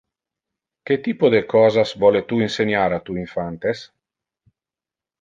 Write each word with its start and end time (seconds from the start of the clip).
Que 0.85 0.95
typo 1.07 1.27
de 1.35 1.41
cosas 1.53 1.93
vole 2.05 2.21
tu 2.31 2.41
inseniar 2.47 2.91
a 2.97 3.03
tu 3.05 3.21
infantes? 3.27 3.87